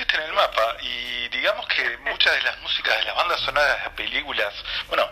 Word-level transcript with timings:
pusiste 0.00 0.16
en 0.16 0.22
el 0.22 0.32
mapa 0.32 0.76
y 0.80 1.28
digamos 1.28 1.66
que 1.66 1.98
muchas 1.98 2.34
de 2.34 2.42
las 2.42 2.58
músicas 2.60 2.96
de 2.96 3.04
las 3.04 3.16
bandas 3.16 3.40
sonoras 3.40 3.84
de 3.84 3.90
películas, 3.90 4.54
bueno, 4.88 5.06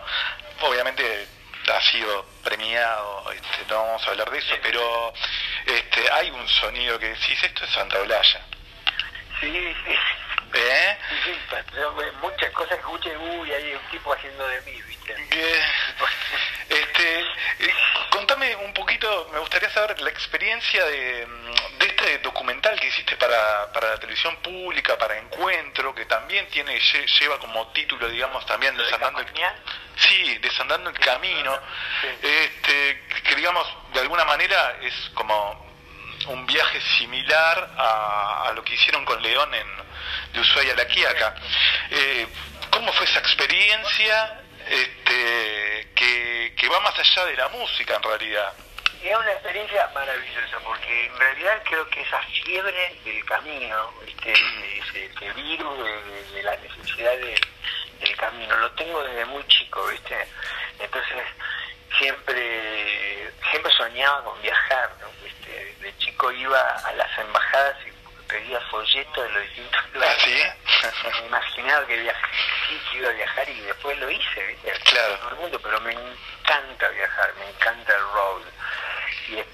obviamente 0.61 1.27
ha 1.71 1.81
sido 1.91 2.25
premiado, 2.43 3.31
este, 3.31 3.65
no 3.69 3.83
vamos 3.83 4.07
a 4.07 4.09
hablar 4.09 4.31
de 4.31 4.39
eso, 4.39 4.55
pero 4.63 5.13
este, 5.67 6.11
hay 6.11 6.31
un 6.31 6.47
sonido 6.47 6.97
que 6.97 7.09
decís, 7.09 7.43
esto 7.43 7.65
es 7.65 7.71
Santa 7.71 7.99
Olaya. 7.99 8.41
Sí, 9.39 9.75
sí. 9.85 9.95
¿Eh? 10.53 10.97
Sí, 11.23 11.37
muchas 12.21 12.51
cosas 12.53 12.73
que 12.73 12.81
escuché, 12.81 13.15
uy, 13.15 13.53
hay 13.53 13.75
un 13.75 13.91
tipo 13.91 14.11
haciendo 14.11 14.47
de 14.47 14.61
mí, 14.61 14.81
¿viste? 14.81 15.15
Poquito, 18.99 19.29
me 19.31 19.39
gustaría 19.39 19.69
saber 19.71 19.99
la 20.01 20.09
experiencia 20.09 20.83
de, 20.85 21.25
de 21.25 21.85
este 21.85 22.17
documental 22.19 22.79
que 22.79 22.87
hiciste 22.87 23.15
para, 23.15 23.71
para 23.71 23.91
la 23.91 23.97
televisión 23.97 24.35
pública, 24.37 24.97
para 24.97 25.17
Encuentro, 25.17 25.93
que 25.95 26.05
también 26.05 26.47
tiene 26.49 26.77
lle- 26.79 27.19
lleva 27.19 27.39
como 27.39 27.71
título, 27.71 28.07
digamos, 28.09 28.45
también 28.45 28.75
¿Lo 28.75 28.83
de 28.83 28.85
desandando 28.85 29.21
el, 29.21 29.27
sí, 29.97 30.37
desandando 30.39 30.89
el 30.89 30.99
camino, 30.99 31.57
este, 32.21 33.03
que 33.23 33.35
digamos, 33.35 33.67
de 33.93 34.01
alguna 34.01 34.25
manera 34.25 34.77
es 34.81 34.93
como 35.13 35.67
un 36.27 36.45
viaje 36.45 36.81
similar 36.97 37.69
a, 37.77 38.47
a 38.49 38.53
lo 38.53 38.63
que 38.63 38.73
hicieron 38.73 39.05
con 39.05 39.21
León 39.21 39.53
en 39.53 39.67
de 40.33 40.39
Ushuaia 40.41 40.73
a 40.73 40.75
La 40.75 40.85
Quiaca. 40.87 41.35
Eh, 41.89 42.27
¿Cómo 42.69 42.91
fue 42.93 43.05
esa 43.05 43.19
experiencia 43.19 44.41
este, 44.67 45.91
que, 45.95 46.53
que 46.57 46.67
va 46.69 46.79
más 46.81 46.97
allá 46.99 47.25
de 47.25 47.35
la 47.35 47.47
música 47.49 47.95
en 47.95 48.03
realidad? 48.03 48.53
Y 49.01 49.07
es 49.07 49.15
una 49.17 49.31
experiencia 49.31 49.89
maravillosa, 49.93 50.59
porque 50.63 51.05
en 51.05 51.17
realidad 51.17 51.61
creo 51.63 51.89
que 51.89 52.01
esa 52.01 52.21
fiebre 52.43 52.95
del 53.05 53.23
camino, 53.25 53.93
ese 54.05 55.31
virus 55.33 55.77
de, 55.83 56.03
de- 56.03 56.31
de 56.33 56.43
la 56.43 56.55
necesidad 56.57 57.11
de- 57.17 57.39
del 58.01 58.15
camino, 58.17 58.57
lo 58.57 58.71
tengo 58.71 59.01
desde 59.03 59.25
muy 59.25 59.45
chico, 59.47 59.85
¿viste? 59.87 60.27
Entonces, 60.79 61.23
siempre 61.97 63.31
siempre 63.51 63.71
soñaba 63.73 64.23
con 64.23 64.41
viajar, 64.41 64.89
¿no? 65.01 65.07
¿Viste? 65.23 65.75
De 65.79 65.97
chico 65.97 66.31
iba 66.31 66.59
a 66.61 66.91
las 66.93 67.17
embajadas 67.19 67.75
y 67.87 67.91
pedía 68.27 68.59
folletos 68.69 69.23
de 69.23 69.29
los 69.31 69.43
distintos 69.43 69.79
¿Ah, 69.83 69.87
lugares. 69.93 70.21
sí? 70.23 70.43
Me 71.21 71.25
imaginaba 71.27 71.85
que, 71.87 72.03
viaj- 72.03 72.29
sí, 72.67 72.81
que 72.91 72.97
iba 72.97 73.09
a 73.09 73.13
viajar 73.13 73.49
y 73.49 73.59
después 73.61 73.97
lo 73.97 74.09
hice, 74.09 74.45
¿viste? 74.45 74.71
Claro. 74.91 75.17
Todo 75.19 75.29
el 75.29 75.35
mundo, 75.37 75.59
pero 75.61 75.81
me 75.81 75.93
encanta 75.93 76.89
viajar, 76.89 77.33
me 77.39 77.49
encanta 77.49 77.78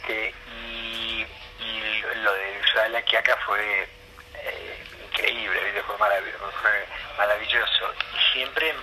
este 0.06 0.34
y, 0.62 1.26
y 1.60 2.04
lo 2.22 2.34
de 2.34 2.62
Ushuaia 2.64 3.02
que 3.04 3.18
acá 3.18 3.38
fue 3.46 3.88
eh, 4.36 4.84
increíble. 5.10 5.84
Fue 5.86 5.98
maravilloso, 5.98 6.52
fue 6.62 6.88
maravilloso. 7.18 7.94
Y 8.14 8.34
siempre 8.34 8.74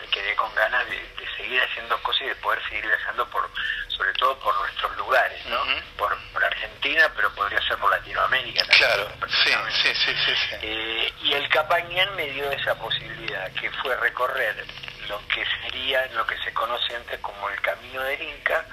me 0.00 0.06
quedé 0.08 0.34
con 0.36 0.54
ganas 0.54 0.88
de, 0.88 0.96
de 0.96 1.36
seguir 1.36 1.60
haciendo 1.62 2.00
cosas 2.02 2.22
y 2.22 2.26
de 2.26 2.34
poder 2.36 2.62
seguir 2.68 2.86
viajando 2.86 3.28
por 3.30 3.50
sobre 3.88 4.12
todo 4.14 4.38
por 4.40 4.54
nuestros 4.60 4.94
lugares, 4.98 5.46
¿no? 5.46 5.58
Por, 5.96 6.14
por 6.32 6.44
Argentina, 6.44 7.10
pero 7.16 7.34
podría 7.34 7.60
ser 7.62 7.78
por 7.78 7.90
Latinoamérica 7.90 8.60
también. 8.60 8.78
Claro, 8.78 9.10
sí, 9.26 9.52
sí, 9.82 9.94
sí, 9.94 10.14
sí, 10.14 10.34
sí. 10.36 10.56
Eh, 10.60 11.12
y 11.22 11.32
el 11.32 11.48
Capañán 11.48 12.14
me 12.14 12.26
dio 12.26 12.50
esa 12.50 12.74
posibilidad, 12.74 13.50
que 13.52 13.70
fue 13.70 13.96
recorrer 13.96 14.66
lo 15.08 15.18
que 15.28 15.42
sería, 15.62 16.04
lo 16.08 16.26
que 16.26 16.36
se 16.38 16.52
conoce 16.52 16.94
antes 16.94 17.18
como 17.20 17.48
el 17.48 17.58
Camino 17.62 18.02
del 18.02 18.20
Inca, 18.20 18.66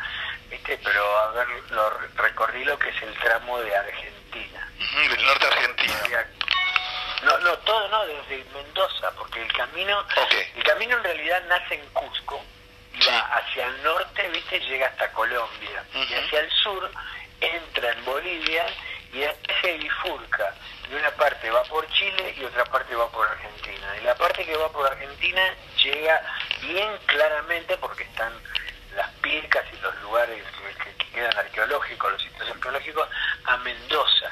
¿viste? 0.53 0.79
pero 0.83 1.17
a 1.19 1.31
ver, 1.31 1.47
lo 1.71 1.89
recorrí 2.15 2.63
lo 2.63 2.77
que 2.77 2.89
es 2.89 3.01
el 3.01 3.13
tramo 3.19 3.59
de 3.59 3.75
Argentina. 3.75 4.71
Del 5.09 5.25
norte 5.25 5.47
argentino. 5.47 5.93
No, 7.23 7.37
no, 7.39 7.57
todo 7.59 7.87
no, 7.87 8.05
desde 8.05 8.43
Mendoza, 8.53 9.11
porque 9.17 9.41
el 9.41 9.51
camino, 9.53 10.05
el 10.55 10.63
camino 10.63 10.97
en 10.97 11.03
realidad 11.03 11.41
nace 11.47 11.75
en 11.75 11.85
Cusco, 11.89 12.43
y 12.93 13.01
Sí. 13.01 13.09
va 13.09 13.19
hacia 13.37 13.65
el 13.65 13.81
norte, 13.83 14.27
viste, 14.29 14.59
llega 14.59 14.87
hasta 14.87 15.11
Colombia, 15.13 15.83
y 15.93 16.13
hacia 16.13 16.39
el 16.41 16.51
sur 16.51 16.91
entra 17.41 17.91
en 17.91 18.05
Bolivia 18.05 18.65
y 19.13 19.23
se 19.61 19.77
bifurca. 19.77 20.53
Y 20.91 20.95
una 20.95 21.11
parte 21.11 21.49
va 21.49 21.63
por 21.63 21.87
Chile 21.93 22.35
y 22.37 22.43
otra 22.43 22.65
parte 22.65 22.93
va 22.95 23.09
por 23.09 23.27
Argentina. 23.27 23.95
Y 23.99 24.03
la 24.03 24.15
parte 24.15 24.45
que 24.45 24.55
va 24.55 24.69
por 24.69 24.85
Argentina 24.85 25.41
llega 25.83 26.21
bien 26.61 26.97
claramente 27.05 27.77
porque 27.77 28.03
están 28.03 28.33
las 28.95 29.09
piecas 29.21 29.65
y 29.73 29.81
los 29.81 29.95
lugares 30.01 30.22
que, 30.41 30.95
que 30.95 31.11
quedan 31.11 31.37
arqueológicos, 31.37 32.11
los 32.11 32.21
sitios 32.21 32.49
arqueológicos, 32.49 33.07
a 33.45 33.57
Mendoza. 33.57 34.31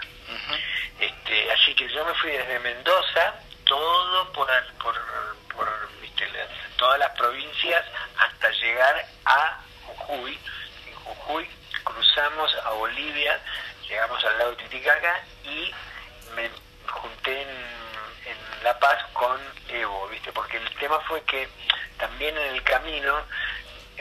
Este, 0.99 1.51
así 1.51 1.73
que 1.75 1.87
yo 1.89 2.05
me 2.05 2.13
fui 2.15 2.31
desde 2.31 2.59
Mendoza, 2.59 3.33
todo 3.65 4.31
por, 4.33 4.47
por, 4.83 4.95
por 5.55 5.89
viste, 6.01 6.27
las- 6.31 6.49
todas 6.77 6.99
las 6.99 7.09
provincias, 7.11 7.85
hasta 8.17 8.49
llegar 8.51 9.05
a 9.25 9.59
Jujuy. 9.85 10.39
En 10.87 10.93
Jujuy 10.95 11.49
cruzamos 11.83 12.55
a 12.65 12.69
Bolivia, 12.71 13.39
llegamos 13.87 14.23
al 14.25 14.37
lago 14.37 14.51
Titicaca 14.57 15.23
y 15.43 15.73
me 16.35 16.49
junté 16.87 17.41
en, 17.41 17.49
en 17.49 18.63
La 18.63 18.77
Paz 18.79 19.03
con 19.13 19.39
Evo, 19.69 20.07
¿viste? 20.09 20.31
Porque 20.31 20.57
el 20.57 20.69
tema 20.75 20.99
fue 21.01 21.23
que 21.23 21.49
también 21.97 22.37
en 22.37 22.55
el 22.55 22.63
camino 22.63 23.21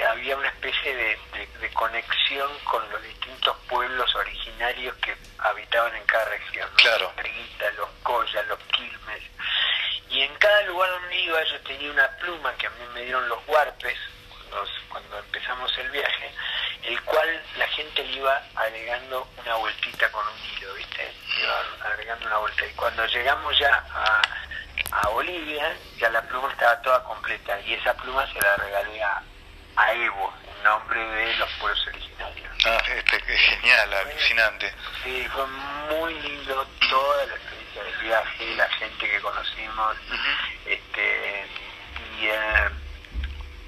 había 0.04 0.36
una 0.36 0.48
especie 0.48 0.94
de, 0.94 1.18
de- 1.32 1.46
de 1.58 1.70
conexión 1.72 2.50
con 2.64 2.88
los 2.90 3.02
distintos 3.02 3.56
pueblos 3.68 4.14
originarios 4.14 4.94
que 4.96 5.16
habitaban 5.38 5.94
en 5.96 6.04
cada 6.04 6.24
región. 6.26 6.68
¿no? 6.70 6.76
Claro. 6.76 7.12
Los 7.60 7.74
los 7.76 7.88
Collas, 8.02 8.46
los 8.46 8.58
Quilmes. 8.72 9.22
Y 10.08 10.22
en 10.22 10.34
cada 10.36 10.62
lugar 10.62 10.90
donde 10.90 11.16
iba 11.20 11.42
yo 11.44 11.60
tenía 11.60 11.90
una 11.90 12.08
pluma 12.18 12.52
que 12.54 12.66
a 12.66 12.70
mí 12.70 12.84
me 12.94 13.02
dieron 13.02 13.28
los 13.28 13.38
huarpes 13.46 13.98
cuando, 14.28 14.70
cuando 14.88 15.18
empezamos 15.18 15.76
el 15.78 15.90
viaje, 15.90 16.34
el 16.82 17.00
cual 17.02 17.42
la 17.56 17.66
gente 17.68 18.02
le 18.02 18.12
iba 18.14 18.42
agregando 18.56 19.28
una 19.38 19.54
vueltita 19.56 20.10
con 20.10 20.26
un 20.26 20.34
hilo, 20.58 20.74
¿viste? 20.74 21.12
Iba 21.40 21.86
agregando 21.90 22.26
una 22.26 22.38
vuelta. 22.38 22.66
Y 22.66 22.72
cuando 22.74 23.06
llegamos 23.06 23.56
ya 23.58 23.84
a, 23.94 24.22
a 24.92 25.08
Bolivia, 25.10 25.76
ya 25.98 26.08
la 26.10 26.22
pluma 26.22 26.50
estaba 26.50 26.80
toda 26.82 27.04
completa 27.04 27.60
y 27.60 27.74
esa 27.74 27.94
pluma 27.94 28.26
se 28.32 28.40
la 28.40 28.56
regalé 28.56 29.02
a, 29.02 29.22
en 30.12 30.62
nombre 30.64 31.00
de 31.00 31.36
los 31.36 31.50
pueblos 31.54 31.86
originarios. 31.86 32.50
Ah, 32.66 32.82
este, 32.94 33.20
qué 33.22 33.36
genial, 33.36 33.92
alucinante. 33.94 34.72
Sí, 35.04 35.26
fue 35.32 35.46
muy 35.46 36.14
lindo 36.20 36.66
toda 36.90 37.26
la 37.26 37.34
experiencia 37.34 37.82
del 37.84 37.96
viaje, 37.98 38.54
la 38.56 38.68
gente 38.70 39.08
que 39.10 39.20
conocimos, 39.20 39.96
este, 40.66 41.46
y, 42.20 42.26
eh, 42.26 42.68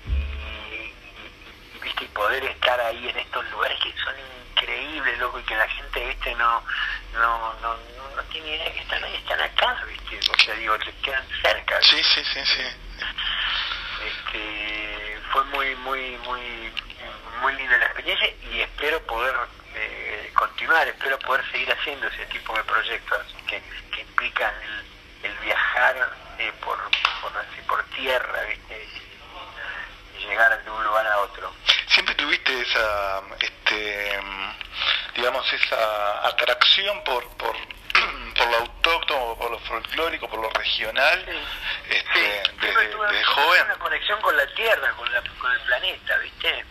y- 0.07 1.79
viste, 1.83 2.05
y 2.05 2.09
poder 2.09 2.45
estar 2.45 2.79
ahí 2.81 3.09
en 3.09 3.19
estos 3.19 3.49
lugares 3.51 3.79
que 3.83 3.93
son 4.03 4.15
increíbles, 4.51 5.19
loco, 5.19 5.39
y 5.39 5.43
que 5.45 5.57
la 5.57 5.69
gente, 5.69 6.07
viste, 6.07 6.35
no, 6.35 6.63
no, 7.15 7.55
no, 7.61 7.77
no, 8.17 8.23
tiene 8.31 8.57
idea 8.57 8.73
que 8.73 8.81
están 8.81 9.03
ahí, 9.05 9.15
están 9.17 9.41
acá, 9.41 9.83
viste, 9.89 10.31
o 10.31 10.39
sea, 10.45 10.55
digo, 10.55 10.77
les 10.77 10.95
quedan 10.97 11.27
cerca. 11.41 11.81
Sí, 11.83 12.03
sí, 12.03 12.23
sí, 12.35 12.41
sí. 12.45 12.63
Este, 14.05 14.92
fue 15.33 15.45
muy, 15.45 15.75
muy, 15.77 16.19
muy, 16.19 16.73
muy 17.41 17.55
linda 17.55 17.79
la 17.79 17.87
experiencia 17.87 18.29
y 18.53 18.61
espero 18.61 19.01
poder 19.07 19.35
eh, 19.75 20.31
continuar, 20.35 20.87
espero 20.87 21.19
poder 21.21 21.43
seguir 21.51 21.73
haciendo 21.73 22.07
ese 22.09 22.27
tipo 22.27 22.55
de 22.55 22.63
proyectos 22.65 23.35
que, 23.49 23.63
que 23.95 24.01
implican 24.03 24.53
el, 24.63 25.31
el 25.31 25.39
viajar 25.39 26.13
eh, 26.39 26.53
por, 26.63 26.79
por, 27.23 27.33
así, 27.39 27.63
por 27.67 27.83
tierra, 27.97 28.43
¿viste? 28.43 28.89
Y 30.19 30.27
llegar 30.27 30.63
de 30.63 30.71
un 30.71 30.85
lugar 30.85 31.07
a 31.07 31.21
otro. 31.21 31.53
Siempre 31.89 32.15
tuviste 32.15 32.61
esa, 32.61 33.23
este, 33.41 34.21
digamos, 35.15 35.51
esa 35.53 36.27
atracción 36.29 37.03
por, 37.05 37.27
por, 37.39 37.57
por 38.37 38.47
lo 38.51 38.82
por 39.07 39.51
lo 39.51 39.59
folclórico, 39.61 40.29
por 40.29 40.41
lo 40.41 40.51
regional, 40.51 41.19
este, 41.89 42.43
siempre 42.61 42.71
desde, 42.73 42.87
tuve 42.89 43.07
desde 43.09 43.25
joven. 43.25 43.63
una 43.65 43.75
conexión 43.77 44.21
con 44.21 44.37
la 44.37 44.47
tierra, 44.55 44.93
con, 44.93 45.13
la, 45.13 45.23
con 45.39 45.53
el 45.53 45.61
planeta, 45.61 46.19
¿viste? 46.19 46.65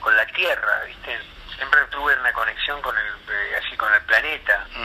Con 0.00 0.16
la 0.16 0.26
tierra, 0.26 0.82
¿viste? 0.86 1.20
Siempre 1.56 1.80
tuve 1.90 2.14
una 2.18 2.32
conexión 2.32 2.80
con 2.82 2.96
el, 2.96 3.04
eh, 3.06 3.60
así 3.64 3.76
con 3.76 3.92
el 3.92 4.00
planeta. 4.02 4.66
Ujú. 4.70 4.84